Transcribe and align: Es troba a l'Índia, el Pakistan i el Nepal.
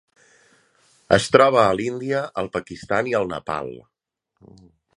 Es 1.17 1.27
troba 1.35 1.59
a 1.65 1.75
l'Índia, 1.81 2.23
el 2.43 2.49
Pakistan 2.57 3.13
i 3.13 3.13
el 3.21 3.29
Nepal. 3.35 3.73